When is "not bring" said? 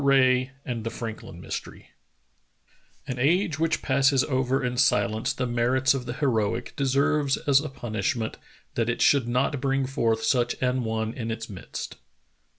9.27-9.85